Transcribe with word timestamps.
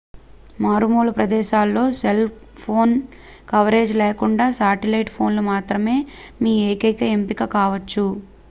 మారుమూల 0.59 1.09
ప్రదేశాల్లో 1.17 1.83
cell 1.99 2.23
phone 2.61 2.93
coverage 3.49 3.93
లేకుండా 4.01 4.47
శాటిలైట్ 4.57 5.11
ఫోన్ 5.11 5.39
మాత్రమే 5.51 5.97
మీ 6.41 6.53
ఏకైక 6.67 7.03
ఎంపిక 7.15 7.45
కావొచ్చు 7.55 8.07